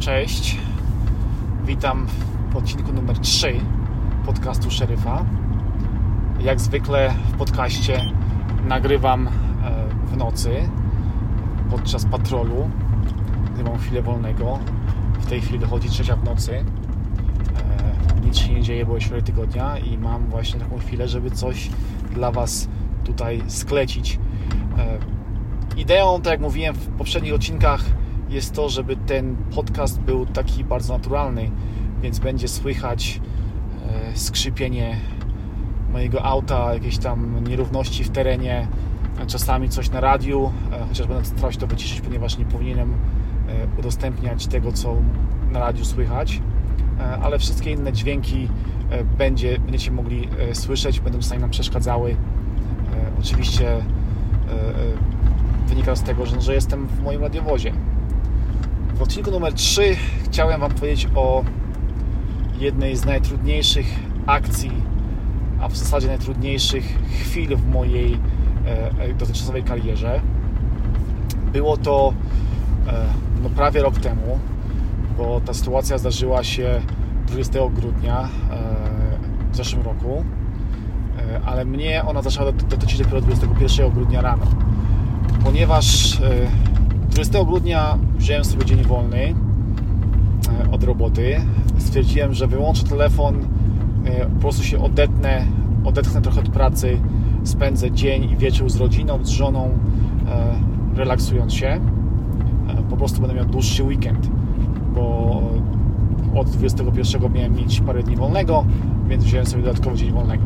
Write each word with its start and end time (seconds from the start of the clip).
Cześć. 0.00 0.56
Witam 1.64 2.06
w 2.50 2.56
odcinku 2.56 2.92
numer 2.92 3.18
3 3.18 3.60
podcastu 4.26 4.70
Szeryfa. 4.70 5.24
Jak 6.40 6.60
zwykle 6.60 7.14
w 7.32 7.36
podcaście 7.36 8.12
nagrywam 8.64 9.28
e, 9.28 9.30
w 10.06 10.16
nocy 10.16 10.50
podczas 11.70 12.04
patrolu, 12.04 12.70
gdy 13.54 13.64
mam 13.64 13.78
chwilę 13.78 14.02
wolnego. 14.02 14.58
W 15.20 15.26
tej 15.26 15.40
chwili 15.40 15.58
dochodzi 15.58 15.88
trzecia 15.88 16.16
w 16.16 16.24
nocy. 16.24 16.54
E, 16.54 16.64
nic 18.26 18.36
się 18.36 18.54
nie 18.54 18.62
dzieje, 18.62 18.86
bo 18.86 18.94
jest 18.94 19.06
środek 19.06 19.24
tygodnia 19.24 19.78
i 19.78 19.98
mam 19.98 20.26
właśnie 20.26 20.60
taką 20.60 20.78
chwilę, 20.78 21.08
żeby 21.08 21.30
coś 21.30 21.70
dla 22.14 22.30
Was 22.30 22.68
tutaj 23.04 23.42
sklecić. 23.46 24.18
E, 24.78 24.98
ideą, 25.80 26.20
tak 26.22 26.30
jak 26.30 26.40
mówiłem 26.40 26.74
w 26.74 26.86
poprzednich 26.88 27.34
odcinkach, 27.34 27.84
jest 28.30 28.54
to, 28.54 28.68
żeby 28.68 28.96
ten 28.96 29.36
podcast 29.54 30.00
był 30.00 30.26
taki 30.26 30.64
bardzo 30.64 30.92
naturalny, 30.92 31.50
więc 32.02 32.18
będzie 32.18 32.48
słychać 32.48 33.20
e, 34.12 34.16
skrzypienie 34.16 34.96
mojego 35.92 36.24
auta, 36.24 36.74
jakieś 36.74 36.98
tam 36.98 37.44
nierówności 37.48 38.04
w 38.04 38.10
terenie, 38.10 38.68
czasami 39.26 39.68
coś 39.68 39.90
na 39.90 40.00
radiu, 40.00 40.52
e, 40.72 40.86
chociaż 40.88 41.06
będę 41.06 41.24
starał 41.24 41.52
się 41.52 41.58
to 41.58 41.66
wyciszyć, 41.66 42.00
ponieważ 42.00 42.38
nie 42.38 42.44
powinienem 42.44 42.92
e, 42.92 43.78
udostępniać 43.78 44.46
tego, 44.46 44.72
co 44.72 44.96
na 45.52 45.60
radiu 45.60 45.84
słychać, 45.84 46.42
ale 47.22 47.38
wszystkie 47.38 47.70
inne 47.70 47.92
dźwięki 47.92 48.48
będzie, 49.18 49.58
będziecie 49.58 49.90
mogli 49.90 50.28
słyszeć, 50.52 51.00
będą 51.00 51.18
czasami 51.18 51.40
nam 51.40 51.50
przeszkadzały. 51.50 52.16
Oczywiście 53.18 53.82
wynika 55.66 55.96
z 55.96 56.02
tego, 56.02 56.26
że, 56.26 56.40
że 56.40 56.54
jestem 56.54 56.86
w 56.86 57.02
moim 57.02 57.20
radiowozie. 57.20 57.72
W 59.00 59.02
odcinku 59.02 59.30
numer 59.30 59.54
3 59.54 59.96
chciałem 60.24 60.60
Wam 60.60 60.70
powiedzieć 60.70 61.08
o 61.14 61.44
jednej 62.58 62.96
z 62.96 63.04
najtrudniejszych 63.04 63.86
akcji, 64.26 64.70
a 65.60 65.68
w 65.68 65.76
zasadzie 65.76 66.08
najtrudniejszych 66.08 66.98
chwil 67.20 67.56
w 67.56 67.66
mojej 67.66 68.18
e, 68.98 69.14
dotychczasowej 69.14 69.62
karierze. 69.62 70.20
Było 71.52 71.76
to 71.76 72.12
e, 72.86 72.92
no, 73.42 73.50
prawie 73.50 73.82
rok 73.82 73.98
temu, 73.98 74.38
bo 75.18 75.40
ta 75.40 75.54
sytuacja 75.54 75.98
zdarzyła 75.98 76.44
się 76.44 76.80
20 77.26 77.58
grudnia 77.74 78.22
e, 78.22 78.28
w 79.52 79.56
zeszłym 79.56 79.82
roku, 79.82 80.24
e, 81.18 81.40
ale 81.44 81.64
mnie 81.64 82.04
ona 82.04 82.22
zaczęła 82.22 82.52
dotyczyć 82.52 82.98
dopiero 82.98 83.20
21 83.20 83.90
grudnia 83.90 84.20
rano, 84.20 84.46
ponieważ 85.44 86.16
e, 86.20 86.69
20 87.10 87.44
grudnia 87.44 87.98
wziąłem 88.16 88.44
sobie 88.44 88.64
dzień 88.64 88.82
wolny 88.82 89.34
e, 90.66 90.70
od 90.70 90.84
roboty. 90.84 91.36
Stwierdziłem, 91.78 92.34
że 92.34 92.46
wyłączę 92.46 92.84
telefon, 92.84 93.36
e, 94.04 94.26
po 94.26 94.40
prostu 94.40 94.62
się 94.62 94.82
odetnę, 94.82 95.46
odetchnę 95.84 96.22
trochę 96.22 96.40
od 96.40 96.48
pracy, 96.48 97.00
spędzę 97.44 97.90
dzień 97.90 98.30
i 98.30 98.36
wieczór 98.36 98.70
z 98.70 98.76
rodziną, 98.76 99.24
z 99.24 99.28
żoną, 99.28 99.70
e, 100.28 100.96
relaksując 100.96 101.54
się. 101.54 101.80
Po 102.90 102.96
prostu 102.96 103.20
będę 103.20 103.36
miał 103.36 103.44
dłuższy 103.44 103.84
weekend, 103.84 104.30
bo 104.94 105.42
od 106.34 106.50
21 106.50 107.32
miałem 107.32 107.56
mieć 107.56 107.80
parę 107.80 108.02
dni 108.02 108.16
wolnego, 108.16 108.64
więc 109.08 109.24
wziąłem 109.24 109.46
sobie 109.46 109.62
dodatkowy 109.62 109.96
dzień 109.96 110.12
wolnego. 110.12 110.42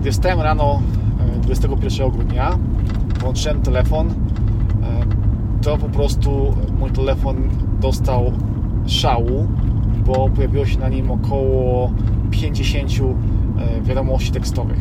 Gdy 0.00 0.12
wstałem 0.12 0.40
rano 0.40 0.82
21 1.42 2.10
grudnia, 2.10 2.58
włączyłem 3.20 3.62
telefon, 3.62 4.14
to 5.66 5.76
po 5.76 5.88
prostu 5.88 6.54
mój 6.78 6.90
telefon 6.90 7.36
dostał 7.80 8.32
szału, 8.86 9.48
bo 10.06 10.28
pojawiło 10.28 10.66
się 10.66 10.78
na 10.78 10.88
nim 10.88 11.10
około 11.10 11.90
50 12.30 12.90
e, 12.92 13.80
wiadomości 13.80 14.32
tekstowych. 14.32 14.78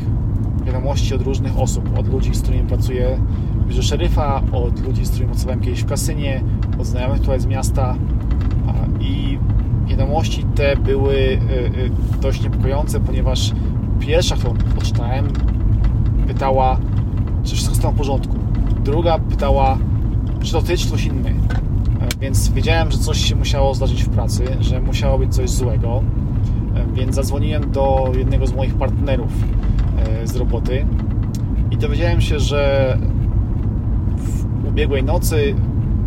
Wiadomości 0.66 1.16
od 1.16 1.22
różnych 1.22 1.60
osób, 1.60 2.00
od 2.00 2.08
ludzi, 2.08 2.36
z 2.36 2.42
którymi 2.42 2.68
pracuję 2.68 3.20
w 3.62 3.68
biurze 3.68 3.84
szeryfa, 3.84 4.42
od 4.52 4.80
ludzi, 4.80 5.06
z 5.06 5.10
którymi 5.10 5.30
pracowałem 5.30 5.62
kiedyś 5.62 5.82
w 5.82 5.86
kasynie, 5.86 6.42
od 6.80 6.86
znajomych 6.86 7.20
tutaj 7.20 7.40
z 7.40 7.46
miasta 7.46 7.96
i 9.00 9.38
wiadomości 9.86 10.44
te 10.56 10.76
były 10.76 11.16
e, 11.16 11.66
e, 11.66 12.20
dość 12.22 12.44
niepokojące, 12.44 13.00
ponieważ 13.00 13.54
pierwsza, 14.00 14.36
którą 14.36 14.54
poczytałem, 14.76 15.28
pytała, 16.28 16.78
czy 17.44 17.56
wszystko 17.56 17.76
stało 17.76 17.94
w 17.94 17.98
porządku. 17.98 18.36
Druga 18.84 19.20
pytała, 19.20 19.78
czy 20.46 20.52
to 20.52 20.62
ty, 20.62 20.78
czy 20.78 20.88
ktoś 20.88 21.06
inny. 21.06 21.30
E, 21.30 21.34
więc 22.22 22.50
wiedziałem, 22.50 22.92
że 22.92 22.98
coś 22.98 23.18
się 23.18 23.36
musiało 23.36 23.74
zdarzyć 23.74 24.04
w 24.04 24.10
pracy, 24.10 24.46
że 24.60 24.82
musiało 24.82 25.20
być 25.20 25.36
coś 25.36 25.50
złego, 25.50 26.04
e, 26.76 26.86
więc 26.94 27.16
zadzwoniłem 27.16 27.72
do 27.72 28.12
jednego 28.18 28.48
z 28.48 28.54
moich 28.54 28.76
partnerów 28.76 29.32
e, 29.98 30.28
z 30.28 30.36
roboty 30.36 30.86
i 31.72 31.78
dowiedziałem 31.78 32.22
się, 32.22 32.40
że 32.40 32.98
w 34.18 34.66
ubiegłej 34.68 35.04
nocy 35.04 35.56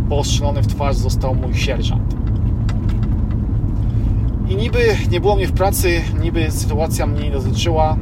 postrzelony 0.08 0.62
w 0.62 0.66
twarz 0.66 0.96
został 0.96 1.34
mój 1.34 1.54
sierżant. 1.54 2.16
I 4.48 4.56
niby 4.56 4.78
nie 5.10 5.20
było 5.20 5.36
mnie 5.36 5.46
w 5.46 5.52
pracy, 5.52 6.00
niby 6.22 6.50
sytuacja 6.50 7.06
mnie 7.06 7.22
nie 7.22 7.30
dotyczyła, 7.30 7.96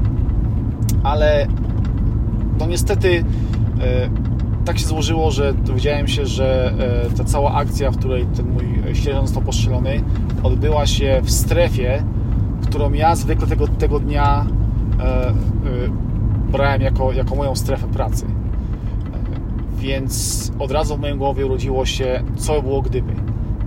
ale 1.03 1.47
no 2.59 2.67
niestety 2.67 3.25
tak 4.67 4.79
się 4.79 4.87
złożyło, 4.87 5.31
że 5.31 5.55
dowiedziałem 5.55 6.09
się, 6.09 6.27
że 6.27 6.73
e, 7.13 7.17
ta 7.17 7.25
cała 7.25 7.55
akcja, 7.55 7.91
w 7.91 7.97
której 7.97 8.27
ten 8.27 8.51
mój 8.51 8.95
sierżant 8.95 9.27
został 9.27 9.43
postrzelony, 9.43 10.03
odbyła 10.43 10.87
się 10.87 11.21
w 11.25 11.31
strefie, 11.31 12.03
którą 12.63 12.93
ja 12.93 13.17
zwykle 13.17 13.47
tego, 13.47 13.69
tego 13.69 14.01
dnia 14.01 14.47
e, 15.01 15.05
e, 15.05 15.35
brałem 16.53 16.83
jako, 16.83 17.13
jako 17.13 17.35
moją 17.35 17.55
strefę 17.55 17.87
pracy. 17.87 18.27
Więc 19.79 20.53
od 20.59 20.71
razu 20.71 20.97
w 20.97 21.01
mojej 21.01 21.17
głowie 21.17 21.47
urodziło 21.47 21.87
się, 21.87 22.23
co 22.37 22.55
by 22.55 22.63
było 22.63 22.83
gdyby. 22.83 23.13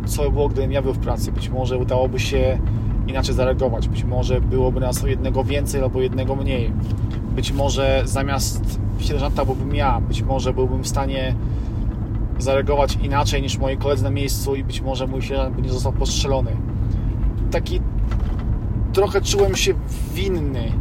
Co 0.06 0.24
by 0.24 0.32
było, 0.32 0.50
gdybym 0.50 0.72
ja 0.72 0.82
był 0.82 0.94
w 0.94 1.00
pracy. 1.00 1.32
Być 1.32 1.50
może 1.50 1.78
udałoby 1.78 2.20
się 2.20 2.60
inaczej 3.08 3.36
zareagować. 3.36 3.88
Być 3.88 4.04
może 4.04 4.42
byłoby 4.42 4.80
nas 4.80 5.04
jednego 5.04 5.44
więcej 5.44 5.82
albo 5.82 6.02
jednego 6.02 6.36
mniej. 6.36 6.72
Być 7.36 7.52
może 7.52 8.02
zamiast 8.06 8.80
sierżanta 9.00 9.46
byłbym 9.46 9.76
ja. 9.76 10.02
Być 10.02 10.22
może 10.22 10.54
byłbym 10.54 10.84
w 10.84 10.88
stanie 10.88 11.36
zareagować 12.40 12.98
inaczej 13.02 13.42
niż 13.42 13.58
moi 13.58 13.78
koledzy 13.78 14.04
na 14.04 14.10
miejscu 14.10 14.56
i 14.56 14.64
być 14.64 14.82
może 14.82 15.08
mój 15.08 15.22
sierżant 15.22 15.56
by 15.56 15.62
nie 15.62 15.70
został 15.70 15.94
postrzelony. 15.94 16.52
Taki 17.52 17.82
trochę 18.94 19.22
czułem 19.22 19.56
się 19.56 19.74
winny 20.14 20.72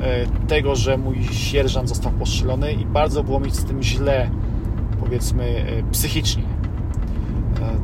e, 0.00 0.26
tego, 0.46 0.76
że 0.76 0.98
mój 0.98 1.24
sierżant 1.24 1.88
został 1.88 2.12
postrzelony 2.12 2.72
i 2.72 2.86
bardzo 2.86 3.24
było 3.24 3.40
mi 3.40 3.50
z 3.50 3.64
tym 3.64 3.82
źle, 3.82 4.30
powiedzmy, 5.00 5.44
e, 5.44 5.90
psychicznie. 5.90 6.42
E, 6.42 7.76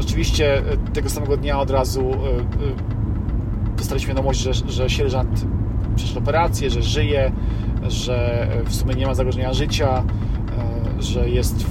oczywiście 0.00 0.62
tego 0.92 1.08
samego 1.08 1.36
dnia 1.36 1.60
od 1.60 1.70
razu 1.70 2.10
dostaliśmy 3.76 4.08
wiadomość, 4.08 4.40
że, 4.40 4.52
że 4.54 4.90
sierżant 4.90 5.46
przeszedł 5.98 6.18
operację, 6.18 6.70
że 6.70 6.82
żyje, 6.82 7.32
że 7.88 8.48
w 8.64 8.74
sumie 8.74 8.94
nie 8.94 9.06
ma 9.06 9.14
zagrożenia 9.14 9.52
życia, 9.52 10.02
e, 10.98 11.02
że 11.02 11.30
jest 11.30 11.66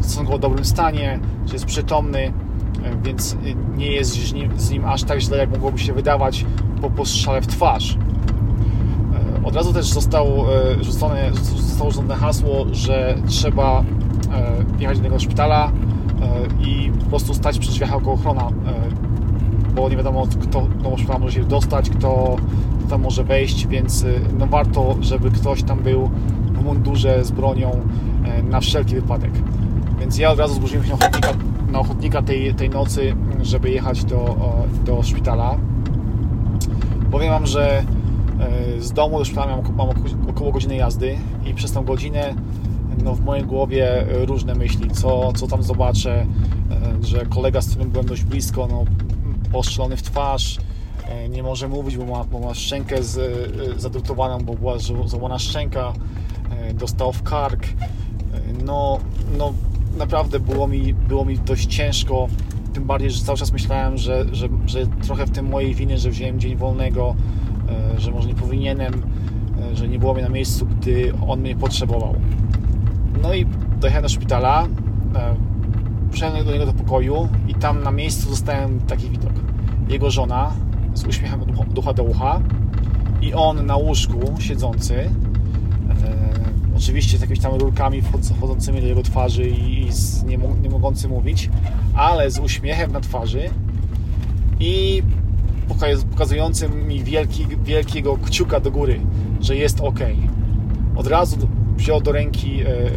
w 0.00 0.04
stosunkowo 0.04 0.38
dobrym 0.38 0.64
stanie, 0.64 1.20
że 1.46 1.52
jest 1.52 1.64
przytomny, 1.64 2.18
e, 2.18 2.32
więc 3.02 3.36
nie 3.76 3.86
jest 3.86 4.10
z 4.10 4.32
nim, 4.32 4.50
z 4.56 4.70
nim 4.70 4.84
aż 4.84 5.02
tak 5.02 5.20
źle, 5.20 5.38
jak 5.38 5.50
mogłoby 5.50 5.78
się 5.78 5.92
wydawać 5.92 6.46
po 6.80 6.90
postrzale 6.90 7.40
w 7.40 7.46
twarz. 7.46 7.96
E, 9.42 9.44
od 9.46 9.56
razu 9.56 9.72
też 9.72 9.86
został 9.86 10.26
rzucone, 10.80 11.30
zostało 11.32 11.90
rzucone 11.90 12.14
hasło, 12.14 12.66
że 12.72 13.14
trzeba 13.26 13.84
jechać 14.78 14.98
do 14.98 15.04
tego 15.04 15.18
szpitala 15.18 15.72
i 16.60 16.90
po 17.00 17.06
prostu 17.06 17.34
stać 17.34 17.58
przy 17.58 17.70
drzwiach 17.70 17.90
jako 17.90 18.12
ochrona, 18.12 18.48
bo 19.74 19.88
nie 19.88 19.96
wiadomo, 19.96 20.26
kto 20.42 20.66
do 20.82 20.96
szpitala 20.96 21.18
może 21.18 21.32
się 21.32 21.44
dostać, 21.44 21.90
kto 21.90 22.36
tam 22.88 23.02
może 23.02 23.24
wejść, 23.24 23.66
więc 23.66 24.02
y, 24.02 24.20
no 24.38 24.46
warto, 24.46 24.96
żeby 25.00 25.30
ktoś 25.30 25.62
tam 25.62 25.78
był 25.78 26.10
w 26.52 26.64
mundurze 26.64 27.24
z 27.24 27.30
bronią 27.30 27.80
e, 28.24 28.42
na 28.42 28.60
wszelki 28.60 28.94
wypadek. 28.94 29.30
Więc 30.00 30.18
ja 30.18 30.30
od 30.30 30.38
razu 30.38 30.54
zburzyłem 30.54 30.84
się 30.84 30.90
na 30.90 30.96
ochotnika, 30.96 31.28
na 31.72 31.78
ochotnika 31.78 32.22
tej, 32.22 32.54
tej 32.54 32.70
nocy, 32.70 33.16
żeby 33.42 33.70
jechać 33.70 34.04
do, 34.04 34.36
do 34.84 35.02
szpitala. 35.02 35.56
Powiem 37.10 37.30
Wam, 37.30 37.46
że 37.46 37.78
e, 37.78 38.80
z 38.80 38.92
domu 38.92 39.18
do 39.18 39.24
szpitala 39.24 39.56
mam, 39.76 39.88
około 40.28 40.52
godziny 40.52 40.76
jazdy 40.76 41.16
i 41.46 41.54
przez 41.54 41.72
tą 41.72 41.84
godzinę 41.84 42.34
no, 43.04 43.14
w 43.14 43.20
mojej 43.24 43.44
głowie 43.44 44.06
różne 44.26 44.54
myśli, 44.54 44.90
co, 44.90 45.32
co 45.32 45.46
tam 45.46 45.62
zobaczę, 45.62 46.26
e, 46.70 47.04
że 47.04 47.26
kolega, 47.26 47.60
z 47.60 47.70
którym 47.70 47.90
byłem 47.90 48.06
dość 48.06 48.24
blisko, 48.24 48.66
no, 48.70 48.84
postrzelony 49.52 49.96
w 49.96 50.02
twarz, 50.02 50.58
nie 51.28 51.42
może 51.42 51.68
mówić, 51.68 51.96
bo 51.96 52.04
ma, 52.04 52.24
bo 52.24 52.38
ma 52.38 52.54
szczękę 52.54 53.02
z, 53.02 53.18
e, 53.18 53.80
zadrutowaną, 53.80 54.38
bo 54.44 54.54
była 54.54 54.78
złamana 54.78 55.38
szczęka, 55.38 55.92
e, 56.50 56.74
dostał 56.74 57.12
w 57.12 57.22
kark. 57.22 57.66
No, 58.64 58.98
no 59.38 59.52
naprawdę 59.98 60.40
było 60.40 60.68
mi, 60.68 60.94
było 60.94 61.24
mi 61.24 61.38
dość 61.38 61.66
ciężko 61.66 62.28
tym 62.72 62.84
bardziej, 62.84 63.10
że 63.10 63.24
cały 63.24 63.38
czas 63.38 63.52
myślałem, 63.52 63.98
że, 63.98 64.24
że, 64.32 64.48
że 64.66 64.86
trochę 64.86 65.26
w 65.26 65.30
tym 65.30 65.48
mojej 65.48 65.74
winy, 65.74 65.98
że 65.98 66.10
wziąłem 66.10 66.40
dzień 66.40 66.56
wolnego, 66.56 67.14
że 67.98 68.10
może 68.10 68.28
nie 68.28 68.34
powinienem, 68.34 69.02
że 69.74 69.88
nie 69.88 69.98
było 69.98 70.14
mnie 70.14 70.22
na 70.22 70.28
miejscu, 70.28 70.66
gdy 70.66 71.12
on 71.28 71.40
mnie 71.40 71.56
potrzebował. 71.56 72.14
No 73.22 73.34
i 73.34 73.46
dojechałem 73.80 74.02
do 74.02 74.08
szpitala, 74.08 74.66
przyszedłem 76.10 76.44
do 76.44 76.52
niego 76.52 76.66
do 76.66 76.72
pokoju 76.72 77.28
i 77.48 77.54
tam 77.54 77.82
na 77.82 77.90
miejscu 77.90 78.30
dostałem 78.30 78.80
taki 78.80 79.10
widok. 79.10 79.32
Jego 79.88 80.10
żona 80.10 80.52
z 80.94 81.04
uśmiechem 81.04 81.40
od 81.42 81.78
ucha 81.78 81.92
do 81.92 82.02
ucha 82.02 82.40
i 83.22 83.34
on 83.34 83.66
na 83.66 83.76
łóżku 83.76 84.20
siedzący, 84.38 84.94
e, 84.94 85.10
oczywiście 86.76 87.18
z 87.18 87.20
jakimiś 87.20 87.40
tam 87.40 87.54
rurkami 87.54 88.02
wchodzącymi 88.36 88.80
do 88.80 88.86
jego 88.86 89.02
twarzy 89.02 89.48
i, 89.48 89.92
z, 89.92 90.24
nie, 90.24 90.38
nie 90.62 90.70
mogący 90.70 91.08
mówić, 91.08 91.50
ale 91.94 92.30
z 92.30 92.38
uśmiechem 92.38 92.92
na 92.92 93.00
twarzy 93.00 93.50
i 94.60 95.02
pokazującym 96.10 96.88
mi 96.88 97.04
wielki, 97.04 97.46
wielkiego 97.64 98.16
kciuka 98.16 98.60
do 98.60 98.70
góry, 98.70 99.00
że 99.40 99.56
jest 99.56 99.80
ok. 99.80 100.00
Od 100.96 101.06
razu 101.06 101.48
wziął 101.76 102.00
do 102.00 102.12
ręki 102.12 102.62
e, 102.62 102.66
e, 102.66 102.90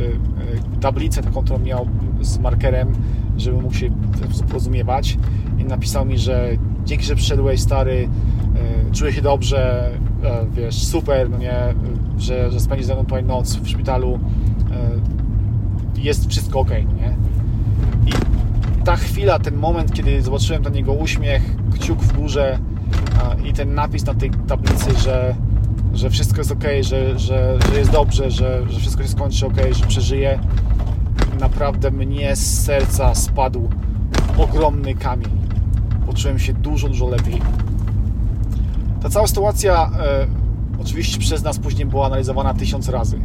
tablicę 0.81 1.23
taką, 1.23 1.43
którą 1.43 1.59
miał 1.59 1.87
z 2.21 2.37
markerem, 2.37 2.95
żeby 3.37 3.61
mógł 3.61 3.73
się 3.73 3.89
porozumiewać 4.47 5.17
i 5.59 5.63
napisał 5.63 6.05
mi, 6.05 6.17
że 6.17 6.49
dzięki, 6.85 7.05
że 7.05 7.15
przyszedłeś 7.15 7.61
stary, 7.61 8.09
e, 8.55 8.91
czuję 8.91 9.13
się 9.13 9.21
dobrze, 9.21 9.91
e, 10.23 10.45
wiesz, 10.51 10.83
super, 10.83 11.29
no 11.29 11.37
nie, 11.37 11.55
że, 12.17 12.51
że 12.51 12.59
spędzisz 12.59 12.87
ze 12.87 12.93
mną 12.93 13.03
tutaj 13.03 13.23
noc 13.23 13.55
w 13.55 13.69
szpitalu, 13.69 14.19
e, 14.71 16.01
jest 16.01 16.29
wszystko 16.29 16.59
ok, 16.59 16.69
no 16.69 16.93
nie? 16.93 17.15
I 18.05 18.13
ta 18.83 18.95
chwila, 18.95 19.39
ten 19.39 19.55
moment, 19.55 19.93
kiedy 19.93 20.21
zobaczyłem 20.21 20.63
ten 20.63 20.75
jego 20.75 20.93
uśmiech, 20.93 21.55
kciuk 21.73 22.01
w 22.01 22.17
górze 22.17 22.59
i 23.45 23.53
ten 23.53 23.73
napis 23.73 24.05
na 24.05 24.13
tej 24.13 24.31
tablicy, 24.31 24.99
że, 25.03 25.35
że 25.93 26.09
wszystko 26.09 26.37
jest 26.37 26.51
ok, 26.51 26.63
że, 26.81 27.19
że, 27.19 27.57
że 27.71 27.79
jest 27.79 27.91
dobrze, 27.91 28.31
że, 28.31 28.61
że 28.69 28.79
wszystko 28.79 29.03
się 29.03 29.09
skończy 29.09 29.45
ok, 29.45 29.57
że 29.71 29.85
przeżyje, 29.85 30.39
naprawdę 31.37 31.91
mnie 31.91 32.35
z 32.35 32.63
serca 32.63 33.15
spadł 33.15 33.69
ogromny 34.37 34.95
kamień. 34.95 35.29
Poczułem 36.05 36.39
się 36.39 36.53
dużo, 36.53 36.87
dużo 36.87 37.07
lepiej. 37.07 37.41
Ta 39.01 39.09
cała 39.09 39.27
sytuacja 39.27 39.91
e, 39.99 40.27
oczywiście 40.81 41.19
przez 41.19 41.43
nas 41.43 41.59
później 41.59 41.85
była 41.85 42.05
analizowana 42.05 42.53
tysiąc 42.53 42.89
razy. 42.89 43.19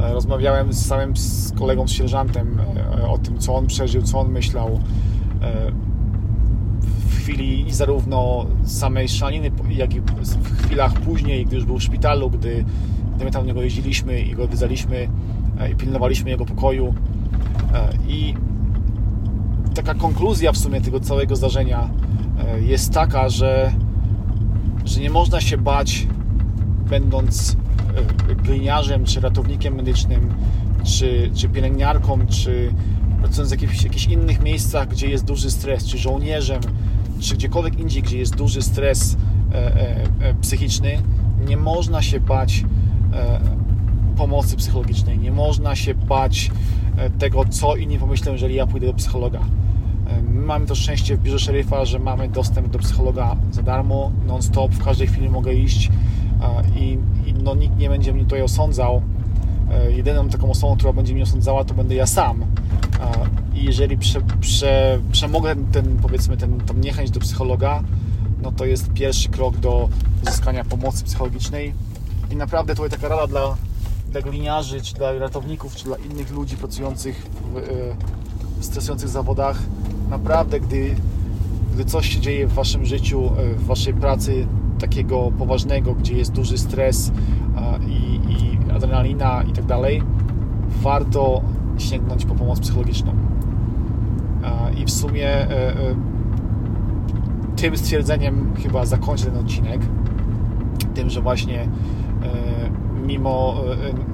E, 0.00 0.12
rozmawiałem 0.12 0.72
z 0.72 0.86
samym 0.86 1.16
z 1.16 1.52
kolegą, 1.52 1.88
z 1.88 1.90
sierżantem 1.90 2.60
e, 3.00 3.08
o 3.08 3.18
tym, 3.18 3.38
co 3.38 3.54
on 3.54 3.66
przeżył, 3.66 4.02
co 4.02 4.18
on 4.18 4.30
myślał. 4.30 4.80
E, 5.42 5.72
w 6.80 7.18
chwili 7.18 7.68
i 7.68 7.72
zarówno 7.72 8.46
samej 8.64 9.08
szaliny, 9.08 9.50
jak 9.70 9.94
i 9.94 10.00
w 10.00 10.62
chwilach 10.64 10.92
później, 10.92 11.46
gdy 11.46 11.56
już 11.56 11.64
był 11.64 11.78
w 11.78 11.82
szpitalu, 11.82 12.30
gdy, 12.30 12.64
gdy 13.16 13.24
my 13.24 13.30
tam 13.30 13.42
do 13.42 13.48
niego 13.48 13.62
jeździliśmy 13.62 14.20
i 14.20 14.34
go 14.34 14.42
odwiedzaliśmy 14.42 15.08
e, 15.60 15.70
i 15.70 15.74
pilnowaliśmy 15.74 16.30
jego 16.30 16.44
pokoju 16.44 16.94
I 18.08 18.34
taka 19.74 19.94
konkluzja 19.94 20.52
w 20.52 20.58
sumie 20.58 20.80
tego 20.80 21.00
całego 21.00 21.36
zdarzenia 21.36 21.90
e, 22.38 22.60
jest 22.60 22.92
taka, 22.92 23.28
że, 23.28 23.72
że 24.84 25.00
nie 25.00 25.10
można 25.10 25.40
się 25.40 25.58
bać, 25.58 26.06
będąc 26.90 27.56
e, 28.30 28.34
gliniarzem, 28.34 29.04
czy 29.04 29.20
ratownikiem 29.20 29.74
medycznym, 29.74 30.34
czy, 30.84 31.30
czy 31.34 31.48
pielęgniarką, 31.48 32.26
czy 32.26 32.72
pracując 33.20 33.48
w 33.48 33.52
jakichś, 33.52 33.84
jakichś 33.84 34.06
innych 34.06 34.42
miejscach, 34.42 34.88
gdzie 34.88 35.08
jest 35.08 35.24
duży 35.24 35.50
stres, 35.50 35.86
czy 35.86 35.98
żołnierzem, 35.98 36.60
czy 37.20 37.34
gdziekolwiek 37.34 37.78
indziej, 37.78 38.02
gdzie 38.02 38.18
jest 38.18 38.36
duży 38.36 38.62
stres 38.62 39.16
psychiczny, 40.40 40.98
nie 41.48 41.56
można 41.56 42.02
się 42.02 42.20
bać 42.20 42.64
pomocy 44.14 44.56
psychologicznej. 44.56 45.18
Nie 45.18 45.32
można 45.32 45.76
się 45.76 45.94
bać 45.94 46.50
e, 46.50 46.50
tego, 47.18 47.44
co 47.44 47.76
inni 47.76 47.98
pomyślą, 47.98 48.32
jeżeli 48.32 48.54
ja 48.54 48.66
pójdę 48.66 48.86
do 48.86 48.94
psychologa. 48.94 49.40
E, 49.40 50.22
mamy 50.22 50.66
to 50.66 50.74
szczęście 50.74 51.16
w 51.16 51.20
biurze 51.20 51.38
szeryfa, 51.38 51.84
że 51.84 51.98
mamy 51.98 52.28
dostęp 52.28 52.68
do 52.68 52.78
psychologa 52.78 53.36
za 53.50 53.62
darmo, 53.62 54.10
non-stop, 54.26 54.72
w 54.72 54.84
każdej 54.84 55.06
chwili 55.06 55.28
mogę 55.28 55.54
iść 55.54 55.90
i, 56.76 56.98
i 57.26 57.34
no, 57.34 57.54
nikt 57.54 57.76
nie 57.76 57.88
będzie 57.88 58.12
mnie 58.12 58.22
tutaj 58.22 58.42
osądzał. 58.42 59.02
E, 59.72 59.92
jedyną 59.92 60.28
taką 60.28 60.50
osobą, 60.50 60.76
która 60.76 60.92
będzie 60.92 61.14
mnie 61.14 61.22
osądzała, 61.22 61.64
to 61.64 61.74
będę 61.74 61.94
ja 61.94 62.06
sam. 62.06 62.44
I 63.54 63.64
jeżeli 63.64 63.98
prze, 63.98 64.20
prze, 64.40 64.98
przemogę 65.12 65.54
ten, 65.72 65.96
powiedzmy, 66.02 66.36
ten, 66.36 66.60
tą 66.60 66.74
niechęć 66.74 67.10
do 67.10 67.20
psychologa, 67.20 67.82
no 68.42 68.52
to 68.52 68.64
jest 68.64 68.92
pierwszy 68.92 69.28
krok 69.28 69.56
do 69.56 69.88
uzyskania 70.22 70.64
pomocy 70.64 71.04
psychologicznej. 71.04 71.74
I 72.30 72.36
naprawdę 72.36 72.74
tutaj 72.74 72.90
taka 72.90 73.08
rada 73.08 73.26
dla 73.26 73.56
dla 74.14 74.22
gliniarzy, 74.22 74.80
czy 74.80 74.94
dla 74.94 75.12
ratowników, 75.12 75.76
czy 75.76 75.84
dla 75.84 75.96
innych 75.96 76.30
ludzi 76.32 76.56
pracujących 76.56 77.26
w, 77.52 77.56
e, 77.56 77.62
w 78.58 78.64
stresujących 78.64 79.08
zawodach. 79.08 79.58
Naprawdę, 80.10 80.60
gdy, 80.60 80.96
gdy 81.74 81.84
coś 81.84 82.08
się 82.14 82.20
dzieje 82.20 82.46
w 82.46 82.52
Waszym 82.52 82.84
życiu, 82.84 83.30
e, 83.38 83.54
w 83.54 83.66
Waszej 83.66 83.94
pracy 83.94 84.46
takiego 84.78 85.32
poważnego, 85.38 85.94
gdzie 85.94 86.14
jest 86.16 86.32
duży 86.32 86.58
stres 86.58 87.12
i, 87.88 88.20
i 88.32 88.58
adrenalina 88.72 89.42
i 89.42 89.52
tak 89.52 89.64
dalej, 89.64 90.02
warto 90.82 91.42
sięgnąć 91.78 92.24
po 92.24 92.34
pomoc 92.34 92.60
psychologiczną. 92.60 93.12
I 94.76 94.84
w 94.84 94.90
sumie 94.90 95.28
e, 95.28 95.74
tym 97.56 97.76
stwierdzeniem 97.76 98.54
chyba 98.62 98.86
zakończę 98.86 99.24
ten 99.24 99.36
odcinek. 99.36 99.80
Tym, 100.94 101.10
że 101.10 101.20
właśnie 101.20 101.68
mimo 103.04 103.54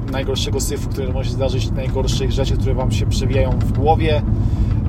e, 0.08 0.12
najgorszego 0.12 0.60
syfu, 0.60 0.88
który 0.88 1.12
może 1.12 1.28
się 1.28 1.34
zdarzyć, 1.34 1.70
najgorszych 1.70 2.32
rzeczy, 2.32 2.56
które 2.56 2.74
Wam 2.74 2.92
się 2.92 3.06
przewijają 3.06 3.50
w 3.50 3.72
głowie, 3.72 4.22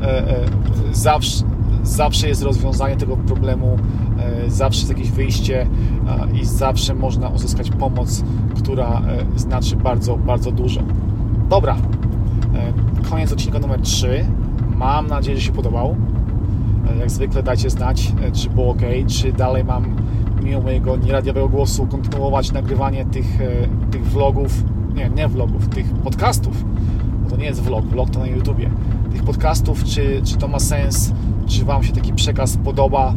e, 0.02 0.30
e, 0.30 0.46
zawsze, 0.92 1.46
zawsze 1.84 2.28
jest 2.28 2.44
rozwiązanie 2.44 2.98
tego 2.98 3.18
problemu, 3.18 3.78
zawsze 4.48 4.80
jest 4.80 4.90
jakieś 4.90 5.12
wyjście 5.12 5.68
i 6.42 6.46
zawsze 6.46 6.94
można 6.94 7.30
uzyskać 7.30 7.70
pomoc, 7.70 8.24
która 8.58 9.02
znaczy 9.36 9.76
bardzo, 9.76 10.18
bardzo 10.18 10.52
dużo. 10.52 10.82
Dobra, 11.50 11.76
koniec 13.10 13.32
odcinka 13.32 13.60
numer 13.60 13.82
3. 13.82 14.26
Mam 14.76 15.08
nadzieję, 15.08 15.38
że 15.38 15.44
się 15.44 15.52
podobał. 15.52 15.96
Jak 17.00 17.12
zwykle 17.12 17.44
dajcie 17.44 17.70
znać, 17.70 18.12
czy 18.34 18.50
było 18.50 18.70
ok, 18.70 18.82
czy 19.08 19.34
dalej 19.34 19.64
mam 19.64 19.96
mimo 20.44 20.62
mojego 20.62 20.98
nieradiowego 20.98 21.50
głosu 21.50 21.88
kontynuować 21.88 22.52
nagrywanie 22.52 23.06
tych, 23.06 23.42
e, 23.42 23.68
tych 23.92 24.06
vlogów, 24.06 24.64
nie, 24.96 25.10
nie 25.10 25.28
vlogów, 25.28 25.68
tych 25.68 25.94
podcastów, 25.94 26.66
bo 27.24 27.30
to 27.30 27.38
nie 27.38 27.46
jest 27.46 27.62
vlog, 27.62 27.86
vlog 27.86 28.10
to 28.10 28.20
na 28.20 28.28
YouTubie, 28.28 28.70
tych 29.12 29.24
podcastów, 29.24 29.84
czy, 29.84 30.22
czy 30.26 30.38
to 30.38 30.48
ma 30.48 30.60
sens, 30.60 31.14
czy 31.48 31.66
Wam 31.66 31.84
się 31.84 31.94
taki 31.94 32.14
przekaz 32.14 32.58
podoba, 32.58 33.14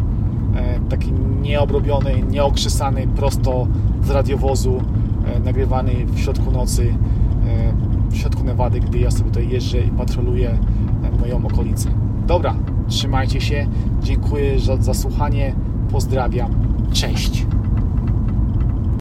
e, 0.56 0.80
taki 0.80 1.12
nieobrobiony, 1.42 2.22
nieokrzesany, 2.30 3.06
prosto 3.16 3.66
z 4.02 4.10
radiowozu, 4.10 4.82
e, 5.26 5.40
nagrywany 5.40 5.92
w 6.06 6.18
środku 6.18 6.50
nocy, 6.50 6.94
w 8.10 8.16
środku 8.16 8.44
Nevady, 8.44 8.80
gdy 8.80 8.98
ja 8.98 9.10
sobie 9.10 9.30
tutaj 9.30 9.48
jeżdżę 9.48 9.80
i 9.80 9.90
patroluję 9.90 10.58
moją 11.20 11.46
okolicę. 11.46 11.90
Dobra, 12.26 12.54
trzymajcie 12.88 13.40
się, 13.40 13.66
dziękuję 14.02 14.60
za, 14.60 14.76
za 14.76 14.94
słuchanie, 14.94 15.54
pozdrawiam 15.92 16.73
Cześć. 16.94 17.53